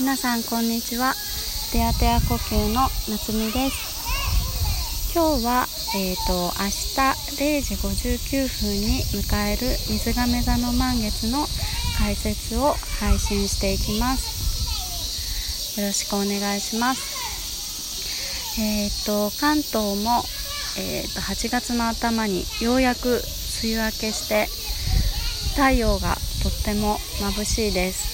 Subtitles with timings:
[0.00, 1.14] 皆さんこんにちは。
[1.70, 5.14] テアテア呼吸の夏美です。
[5.14, 6.98] 今日は、えーと、明日
[7.38, 11.46] 0時59分に迎える水亀座の満月の
[11.96, 15.80] 解説を配信していきます。
[15.80, 18.60] よろしくお願いします。
[18.60, 20.24] えっ、ー、と関東も、
[20.76, 23.22] えーと、8月の頭にようやく
[23.62, 24.48] 梅雨明けして
[25.54, 28.13] 太陽がとっても眩しいです。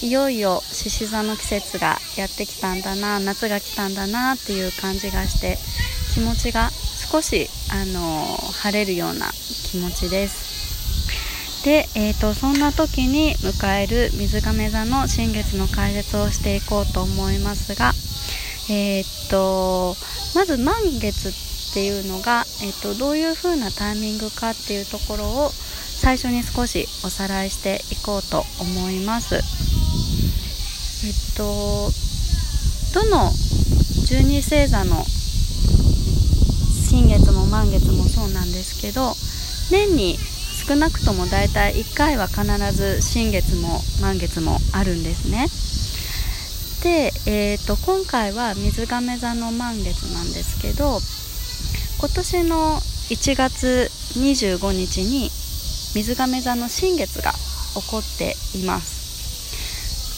[0.00, 5.56] いよいよ獅子座の季節がやってきたんだな夏が来たんだなっていう感じがして
[6.14, 9.30] 気持ちが少し、あの晴れるような
[9.70, 17.92] 気持ちですで、えーと、そんな時に迎える水亀座の新月の解説をしていこうと思いますが
[18.70, 19.96] えーと、
[20.34, 29.67] まず満月っていうのが、えーとどういう風なタイミングかっていうところを最初に少しおさらいしていこうと思います。
[31.04, 31.90] えっと
[32.94, 35.04] どの12星座の
[36.88, 39.12] 新月も満月もそうなんですけど
[39.70, 40.16] 年に
[40.66, 42.42] 少なくとも大体1回は必
[42.72, 45.46] ず新月も満月もあるんですね。
[46.82, 51.00] で、えーと、今回は水亀座の満月なんですけど
[51.98, 52.76] 今年の
[53.10, 55.30] 1月25日に
[55.94, 58.97] 水亀座の新月が起こっています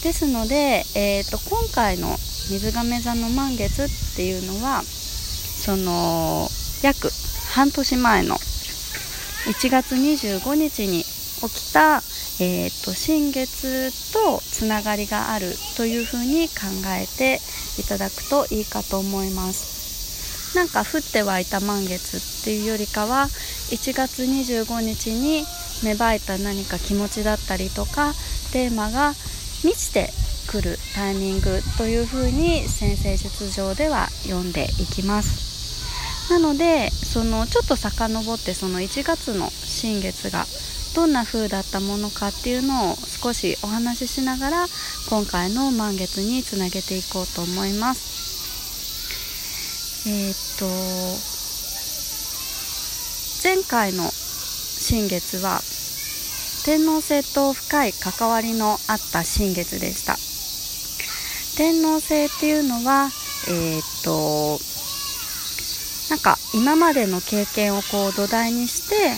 [0.03, 2.17] ですので、えーと、今回の
[2.49, 6.47] 水亀座の満月っていうのはその
[6.81, 7.09] 約
[7.53, 11.97] 半年前の1月25日に起きた、
[12.39, 17.39] えーと、新月とつながりがあるというふうに考えて
[17.79, 20.55] いただくといいかと思います。
[20.55, 23.27] なんか降って湧いた満月っていうよりかは
[23.69, 25.45] 1月25日に
[25.83, 28.13] 芽生えた何か気持ちだったりとか
[28.51, 29.13] テーマが
[29.63, 30.09] 満ちて
[30.47, 35.51] くるタイミングというふうに先生術上では読んでいきます。
[36.31, 40.45] なのでそのちょっと遡ってその1月の新月が
[40.95, 44.65] どんな風だったものかっていうのを少しお話ししながら
[45.09, 48.11] 今回の満月につなげていこうと思います。
[50.07, 50.65] えー、っと
[53.43, 55.61] 前回の新月は
[56.63, 60.17] 天王星と深い関わりのあった新月でした。
[61.57, 63.09] 天王星っていうのは
[63.47, 64.59] えー、っと
[66.09, 69.17] なんか今までの経験をこう土台にして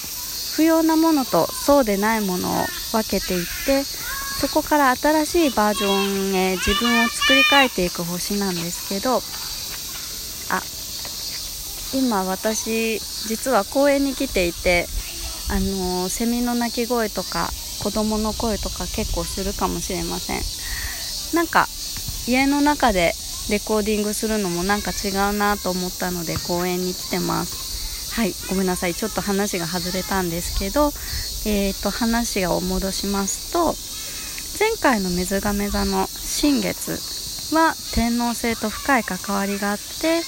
[0.56, 9.18] 不要なものとそうでないものを分けていってそこから新しいバージョンへ自分を作り変えていく星なんですけど
[10.52, 10.62] あ
[11.98, 14.86] 今私実は公園に来ていて
[15.50, 17.50] あのセミの鳴き声とか
[17.84, 20.42] 子供の声とか結構するかもしれません。
[21.36, 21.68] なんか
[22.28, 23.14] 家の中で
[23.50, 28.16] レコーディングするのもなんか違うなと思ったので公園に来てます。
[28.16, 28.96] はいごめんなさい。
[28.96, 30.92] ちょっと話が外れたんですけど
[31.46, 33.76] えーと話を戻しますと
[34.60, 37.00] 前回の水亀座の新月
[37.56, 40.22] は天王星と深い関わりがあって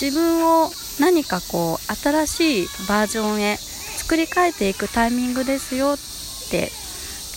[0.00, 3.58] 自分を何かこう新しいバージョンへ
[4.12, 6.68] 作り変えていくタイミングですよって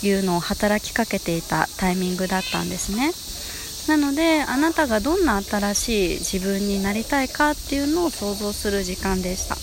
[0.06, 3.14] いうのを働きかけていたタイミングだったんですね。
[3.88, 9.56] なのであなたがどんな新しい自分になりたいかっていうのを想像する時間でした。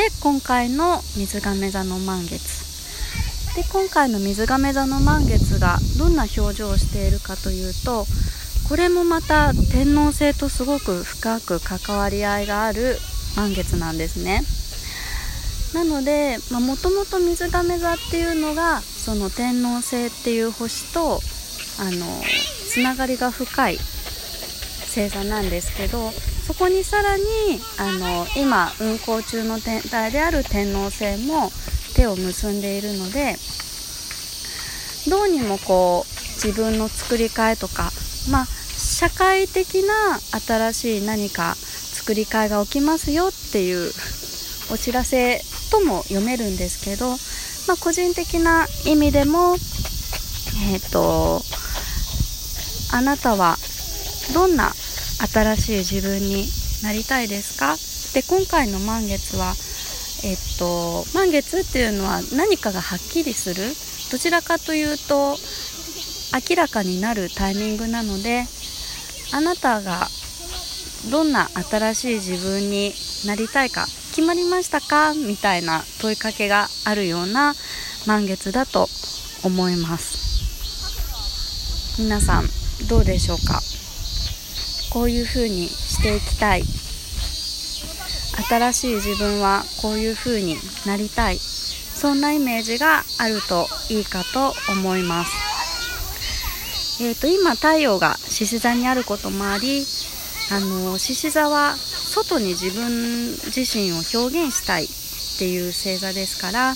[0.00, 3.56] で今回の水亀座の満月。
[3.56, 8.06] で今回の水亀座の満月がどんな表情をしているかというと
[8.68, 12.96] これもまた天王星とすごく深く関わり合いがある
[13.36, 14.44] 満月なんですね。
[15.74, 21.20] なのでもともと水亀座っていうのがその天王星っていう星と
[21.80, 22.06] あの
[22.68, 27.22] つながりが深い星座なんですけどそこにさらに
[27.78, 31.50] あの今運行中の天体である天王星も
[31.94, 33.36] 手を結んでいるので
[35.10, 37.90] どうにもこう自分の作り変えとか
[38.30, 43.90] まあ社会的な新しい何か作り変えが起きますよっていう
[44.72, 47.10] お知らせとも読めるんですけど、
[47.66, 49.56] まあ、個人的な意味でも、
[50.70, 51.42] えっ、ー、と
[52.92, 53.56] あなたは
[54.34, 56.46] どんな新しい自分に
[56.82, 57.76] なりたいですか？
[58.14, 59.54] で今回の満月は、
[60.24, 63.62] えっと、満月っていうのは何かがはっきりする？
[64.10, 65.36] どちらかというと
[66.48, 68.46] 明らかになるタイミングなので
[69.32, 70.08] あなたが
[71.10, 72.94] どんな新しい自分に
[73.26, 75.14] なりたいか決まりましたか？
[75.14, 77.54] みたいな問いかけがあるような
[78.06, 78.88] 満月だと
[79.44, 80.28] 思います。
[82.00, 82.48] 皆さん
[82.88, 83.60] どうでしょうか？
[84.92, 86.64] こういうふうにしていきたい。
[88.48, 90.56] 新しい自分はこういうふうに
[90.86, 91.38] なりたい。
[91.38, 95.30] そんなイメージがあるといいかと思います。
[97.02, 99.84] えーと、今太陽が獅子座にあることもあり
[100.50, 101.76] あの獅子座は
[102.08, 104.88] 外に自分自身を表現したいっ
[105.38, 106.74] ていう星座ですから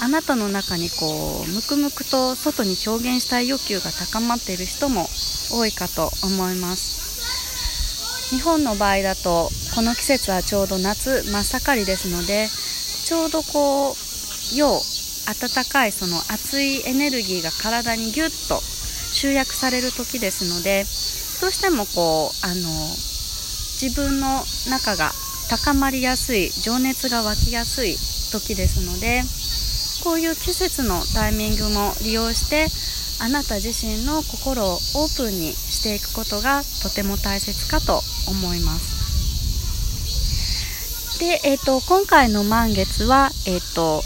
[0.00, 5.06] あなたの中にこうムクムクと外に表現したい欲求が高まっている人も
[5.52, 7.02] 多いかと思います。
[8.34, 12.48] 日本の場合だとこの季節はちょうど夏真っ盛りですので
[13.04, 14.80] ちょうどこう陽
[15.26, 18.60] 暖かいその熱いエネルギーが体にギュッと
[19.12, 20.84] 集約される時ですので
[21.42, 23.11] どうしてもこうあの
[23.82, 25.10] 自分の中が
[25.50, 27.96] 高まりやすい情熱が湧きやすい
[28.30, 29.22] 時ですので
[30.04, 32.68] こういう季節のタイミングも利用して
[33.20, 39.02] あなた自身の心をオープンにしていくことがとても大切かと思います。
[41.18, 44.02] で、えーと、今回の満月は、えーと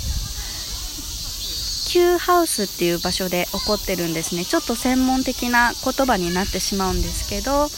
[1.88, 7.68] Q ハウスっていう場所で起こってるんですねちょっと専門的な言葉になってしまうんですけど、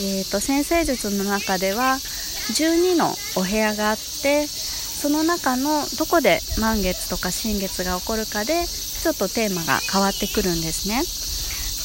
[0.00, 1.98] えーと、先生術の中では
[2.52, 11.02] 12のお部屋があってその中のどこで満月とか新月が起こるかでちょっとテーマが変わってくるんですね。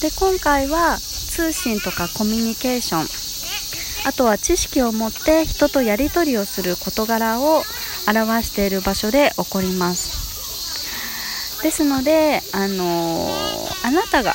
[0.01, 7.63] で今回は通信とかコミュニケーションあとは知識を持って人とやり取りをする事柄を
[8.07, 11.61] 表している場所で起こります。
[11.61, 14.33] ですので、あのー、あなたが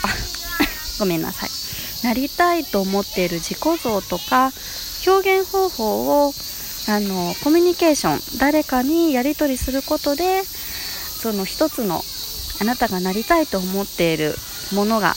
[1.00, 1.63] ごめんなさい。
[2.04, 4.52] なりたいと思っている自己像とか
[5.06, 6.32] 表現方法を
[6.86, 12.02] あのコミュニケーション誰かにやり取りすることでその一つの
[12.60, 14.34] あなたがなりたいと思っている
[14.74, 15.14] ものが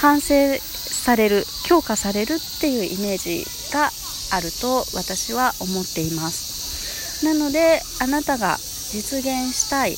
[0.00, 3.90] 完成される強化されるっていうイメージが
[4.32, 7.24] あると私は思っています。
[7.24, 9.96] なのであなたが実現したい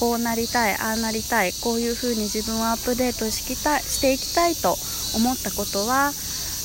[0.00, 4.74] こうなりたいああなりたいこういうふうに自分をアップデートしきたしていきたいと
[5.14, 6.12] 思ったことはう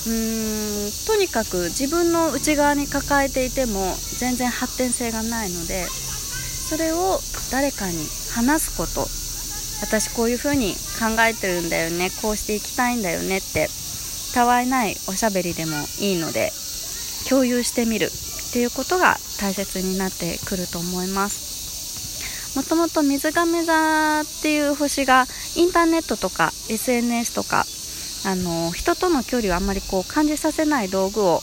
[0.07, 7.19] ーんとにかく自分の内側に抱えていても全然発展性がないのでそれを
[7.51, 7.97] 誰かに
[8.33, 9.05] 話すこと
[9.85, 13.67] 私こういうふうに考えてるんだよねこうしていきたいんだよねって
[14.33, 16.51] たわいないおしゃべりでもいいので
[17.29, 21.44] 共有してみるっていうことが大切になってくると思います。
[22.55, 25.25] もともと水亀座っていう星が
[25.57, 27.65] インターネットとか SNS とか
[28.25, 31.41] あの人との距離をあんまりこう感じさせない道具を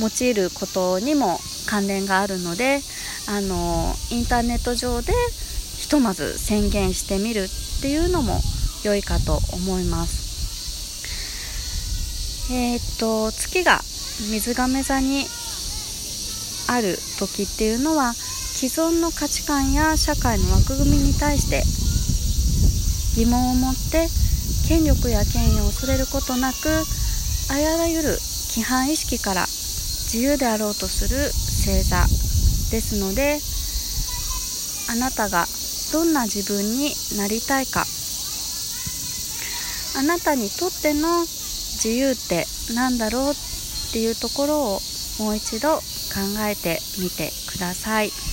[0.00, 2.80] 用いることにも関連があるので
[3.28, 5.12] あのインターネット上で
[5.78, 8.40] ひとまず宣言してみるっていうのも
[8.84, 10.22] 良いかと思います。
[12.52, 13.80] えー、っと月が
[14.30, 15.24] 水亀座に
[16.68, 18.14] ある時っていうのは
[18.62, 21.64] 既存の価値観や社会の枠組みに対して
[23.20, 24.06] 疑問を持って
[24.68, 26.68] 権力や権威を恐れることなく
[27.50, 28.18] あらゆる
[28.54, 32.06] 規範意識から自由であろうとする星座
[32.70, 33.40] ですので
[34.92, 35.46] あなたが
[35.92, 37.82] どんな自分になりたいか
[39.98, 42.46] あなたにとっての自由って
[42.76, 43.34] 何だろうっ
[43.92, 44.78] ていうところを
[45.18, 45.82] もう一度考
[46.46, 48.31] えてみてください。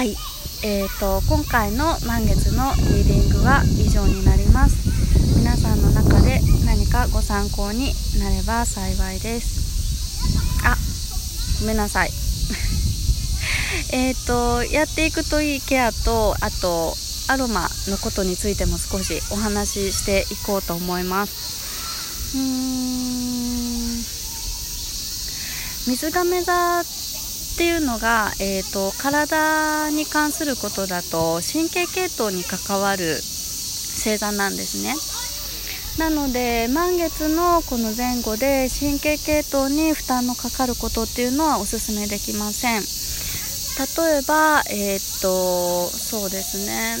[0.00, 0.16] はい、
[0.64, 4.88] えーと、今回の満月のリーディングは以上になります。
[5.36, 10.64] 皆さんの中で何かご参考になれば幸いです。
[10.64, 10.74] あ
[11.60, 12.10] ごめんなさい。
[13.92, 16.96] えっとやっていくといいケアとあと
[17.28, 22.38] アロマのことについても少しお話ししていこうと思います。
[22.38, 22.60] うーん。
[25.88, 26.84] 水亀座
[27.60, 34.94] っていうのが、えーと、体に関することだと神経系統に関わる星座なんですね。
[35.98, 42.80] なので満月のこの前後で神経系統に負担のかかることっていうのはおすすめできません。
[42.80, 46.96] 例えばえっ、とそうですね。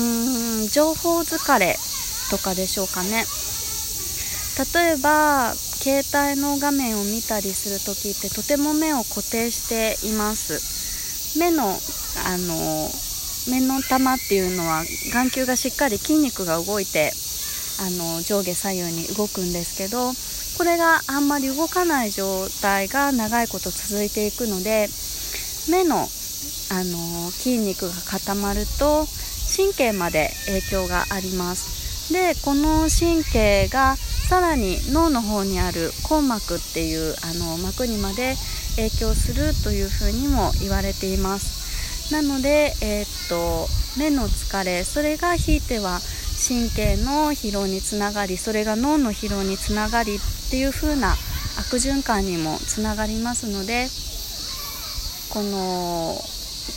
[0.00, 1.76] うん情報疲れ
[2.30, 3.26] とかでしょうかね。
[4.74, 11.36] 例えば携帯の画面を見たりする時ってとても目を固定しています。
[11.40, 11.76] 目の
[12.24, 12.88] あの
[13.50, 17.10] 目の玉っていうのは眼球がしっかり筋肉が動いて
[17.80, 20.12] あの上下左右に動くんですけど
[20.56, 24.86] これがあんまり動かない状態が長いこと続いていくので
[25.68, 29.06] 目のあの筋肉が固まると
[29.56, 32.12] 神経まで影響があります。
[32.12, 33.96] でこの神経が
[34.32, 38.34] さらに脳の方にある硬膜っていうあの膜にまで
[38.76, 42.14] 影響するというふうにも言われています。
[42.14, 46.00] なので、えー、っと目の疲れそれがひいては
[46.48, 50.18] 神経の疲労につながりそれが脳の疲労につながりっ
[50.50, 51.12] ていう風な
[51.58, 53.88] 悪循環にもつながりますので
[55.28, 56.16] この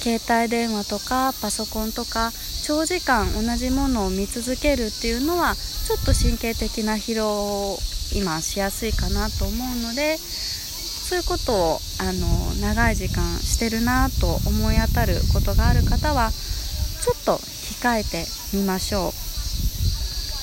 [0.04, 2.32] 携帯電話とかパソコンとか
[2.66, 7.78] 長時間同じものを見続けるっていうのはちょっと神経的な疲労を
[8.16, 18.26] 今しやすいかなと思うのでそういうことをあの長い時間してるなと思い当たることがある方はちょっと控えて
[18.58, 19.14] みましょ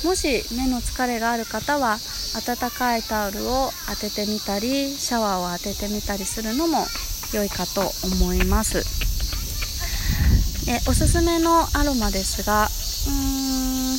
[0.04, 0.06] う。
[0.06, 1.98] もし目の疲れがある方は
[2.36, 6.86] 温かいタオルを当ててみたりシャワーを当ててみたりするのも
[7.34, 9.11] 良いかと思います。
[10.68, 13.10] えおすすめのアロマですがうー
[13.94, 13.98] ん。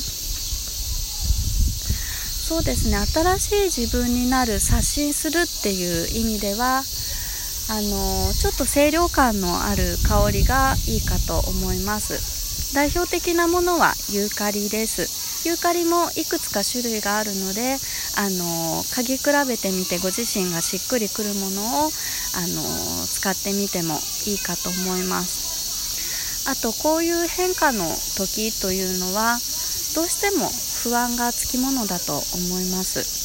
[2.44, 2.98] そうですね。
[3.06, 3.38] 新
[3.70, 6.82] しい自分になる刷新するっていう意味では
[7.70, 12.74] あのちょっと清涼感のある香りがいいかと思います。
[12.74, 15.48] 代表的なものはユーカリです。
[15.48, 17.76] ユーカリもいくつか種類があるので
[18.16, 25.43] あの嗅ぎ比べてみてご自身がしっくりくるものをあの使ってみてもいいかと思います。
[26.46, 27.84] あとこういう変化の
[28.16, 29.38] 時というのは
[29.94, 30.48] どうしても
[30.82, 33.24] 不安がつきものだと思います。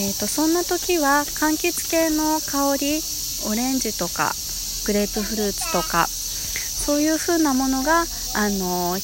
[0.00, 3.00] えーと、そんな時は柑橘系の香り
[3.46, 4.34] オレンジとか
[4.86, 8.96] グレープフルーツとかそういう風なものがあの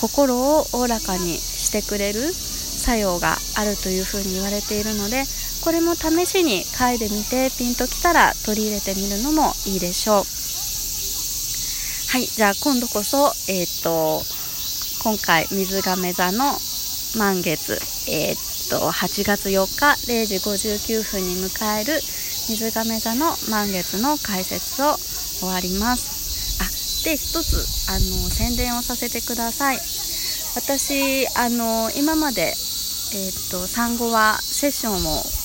[0.00, 5.24] 心をおおらかにしてくれる作用があるというふうに言われているので
[5.64, 10.51] これも試しに嗅いでみてピンときたら取り入れてみるのもいいでしょう。
[12.12, 14.20] はいじゃあ今度こそえっ、ー、と
[15.02, 16.44] 今回水亀座の
[17.16, 21.48] 満月えっ、ー、と8月4日0時59分に迎
[21.80, 24.92] える水亀座の満月の解説を
[25.40, 26.60] 終わります。
[26.60, 26.68] あ
[27.08, 27.56] で一つ
[27.88, 29.78] あの宣伝をさせてください。
[30.54, 34.98] 私あの今まで、えーと、産後はセッションを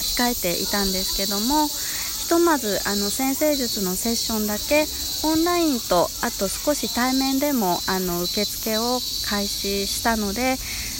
[0.04, 4.86] 控えていたんですけどもひとまずあの先生術のセッションだけ
[5.24, 10.58] オンラインとあと少し対面でもあの受付を開始したので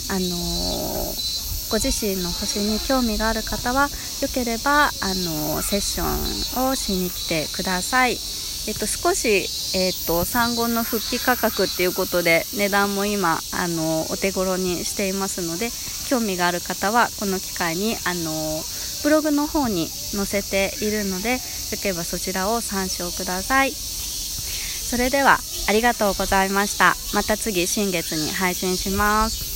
[0.10, 0.36] あの
[1.70, 3.90] ご自身の星に興味がある方は
[4.22, 8.18] よければあのセッションをしに来てください。
[8.68, 9.48] えっと、少し、
[9.78, 15.70] えっと、産後の復帰価格っていうことで値段も今あのお手頃にしていますので
[16.10, 18.62] 興味がある方はこの機会にあの
[19.04, 21.40] ブログの方に載せているのでよ
[21.82, 23.72] ければそちらを参照ください
[24.88, 26.96] それではありがとうございました。
[27.14, 29.47] また次新月に配信します。